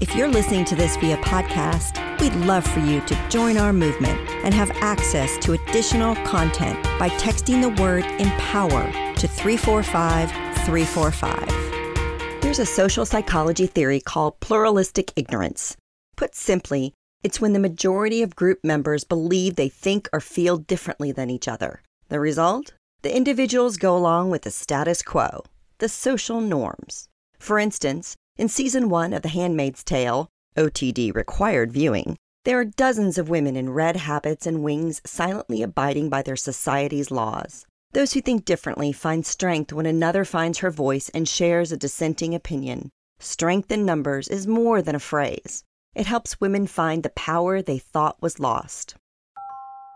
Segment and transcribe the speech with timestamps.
[0.00, 4.18] If you're listening to this via podcast, we'd love for you to join our movement
[4.42, 10.30] and have access to additional content by texting the word empower to 345
[10.64, 12.40] 345.
[12.40, 15.76] There's a social psychology theory called pluralistic ignorance.
[16.16, 21.12] Put simply, it's when the majority of group members believe they think or feel differently
[21.12, 21.82] than each other.
[22.08, 22.72] The result?
[23.02, 25.44] The individuals go along with the status quo,
[25.76, 27.06] the social norms.
[27.38, 33.18] For instance, in season one of The Handmaid's Tale, OTD required viewing, there are dozens
[33.18, 37.66] of women in red habits and wings silently abiding by their society's laws.
[37.92, 42.34] Those who think differently find strength when another finds her voice and shares a dissenting
[42.34, 42.90] opinion.
[43.18, 45.64] Strength in numbers is more than a phrase.
[45.94, 48.94] It helps women find the power they thought was lost.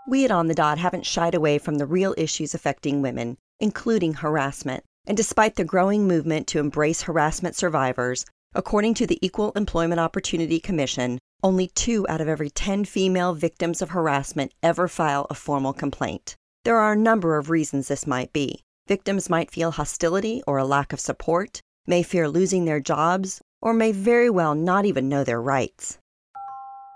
[0.06, 4.14] We at On the Dot haven't shied away from the real issues affecting women, including
[4.14, 4.84] harassment.
[5.06, 10.58] And despite the growing movement to embrace harassment survivors, according to the Equal Employment Opportunity
[10.58, 15.74] Commission, only two out of every 10 female victims of harassment ever file a formal
[15.74, 16.34] complaint.
[16.64, 18.62] There are a number of reasons this might be.
[18.88, 23.74] Victims might feel hostility or a lack of support, may fear losing their jobs, or
[23.74, 25.98] may very well not even know their rights.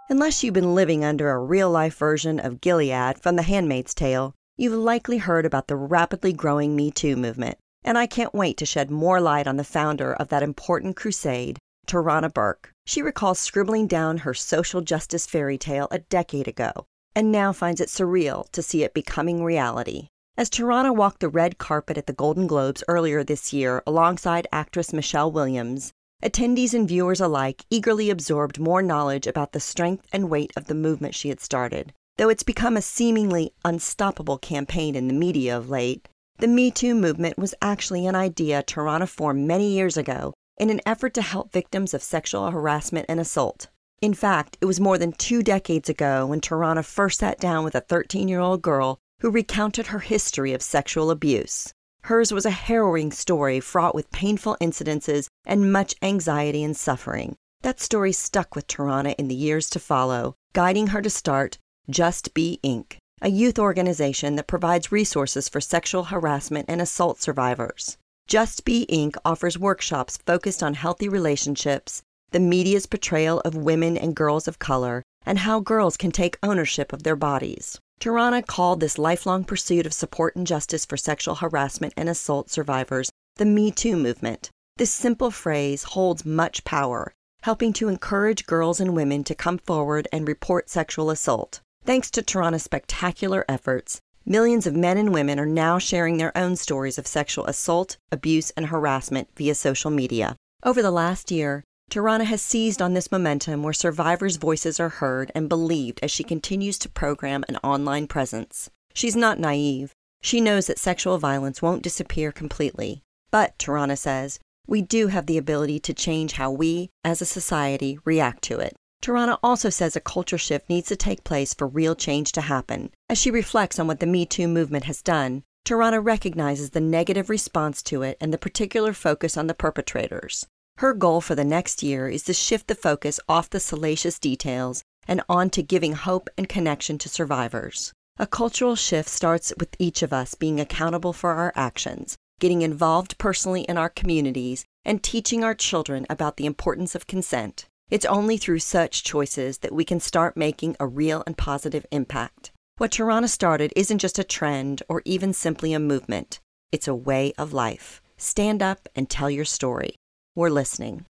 [0.09, 4.35] Unless you've been living under a real life version of Gilead from The Handmaid's Tale,
[4.57, 8.67] you've likely heard about the rapidly growing Me Too movement and I can't wait to
[8.67, 12.71] shed more light on the founder of that important crusade, Tarana Burke.
[12.85, 16.71] She recalls scribbling down her social justice fairy tale a decade ago,
[17.17, 20.09] and now finds it surreal to see it becoming reality.
[20.37, 24.93] As Tarana walked the red carpet at the Golden Globes earlier this year alongside actress
[24.93, 25.91] Michelle Williams,
[26.23, 30.75] attendees and viewers alike eagerly absorbed more knowledge about the strength and weight of the
[30.75, 31.95] movement she had started.
[32.19, 36.07] Though it's become a seemingly unstoppable campaign in the media of late,
[36.39, 40.81] the Me Too movement was actually an idea Tarana formed many years ago in an
[40.87, 43.67] effort to help victims of sexual harassment and assault.
[44.01, 47.75] In fact, it was more than two decades ago when Tarana first sat down with
[47.75, 51.73] a 13 year old girl who recounted her history of sexual abuse.
[52.03, 57.35] Hers was a harrowing story fraught with painful incidences and much anxiety and suffering.
[57.63, 61.59] That story stuck with Tarana in the years to follow, guiding her to start
[61.91, 67.97] Just Be Inc., a youth organization that provides resources for sexual harassment and assault survivors.
[68.27, 69.17] Just Be Inc.
[69.25, 75.03] offers workshops focused on healthy relationships, the media's portrayal of women and girls of color,
[75.25, 77.79] and how girls can take ownership of their bodies.
[78.01, 83.11] Tarana called this lifelong pursuit of support and justice for sexual harassment and assault survivors
[83.39, 84.51] the Me Too movement.
[84.77, 87.13] This simple phrase holds much power,
[87.43, 91.61] helping to encourage girls and women to come forward and report sexual assault.
[91.89, 96.55] Thanks to Tarana's spectacular efforts, millions of men and women are now sharing their own
[96.55, 100.37] stories of sexual assault, abuse, and harassment via social media.
[100.63, 105.33] Over the last year, Tarana has seized on this momentum where survivors' voices are heard
[105.35, 108.69] and believed as she continues to program an online presence.
[108.93, 109.95] She's not naive.
[110.21, 113.01] She knows that sexual violence won't disappear completely.
[113.31, 117.99] But, Tarana says, we do have the ability to change how we, as a society,
[118.05, 118.77] react to it.
[119.03, 122.91] Tarana also says a culture shift needs to take place for real change to happen.
[123.09, 127.31] As she reflects on what the Me Too movement has done, Tarana recognizes the negative
[127.31, 130.47] response to it and the particular focus on the perpetrators.
[130.79, 134.83] Her goal for the next year is to shift the focus off the salacious details
[135.07, 137.93] and on to giving hope and connection to survivors.
[138.19, 143.19] A cultural shift starts with each of us being accountable for our actions, getting involved
[143.19, 147.67] personally in our communities, and teaching our children about the importance of consent.
[147.91, 152.53] It's only through such choices that we can start making a real and positive impact.
[152.77, 156.39] What Tarana started isn't just a trend or even simply a movement,
[156.71, 158.03] it's a way of life.
[158.19, 159.95] Stand up and tell your story.
[160.37, 161.07] We're listening.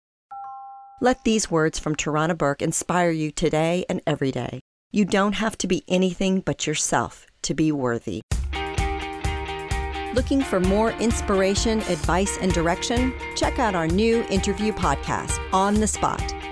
[1.02, 4.60] Let these words from Tarana Burke inspire you today and every day.
[4.92, 8.22] You don't have to be anything but yourself to be worthy.
[10.14, 13.14] Looking for more inspiration, advice, and direction?
[13.36, 16.37] Check out our new interview podcast, On the Spot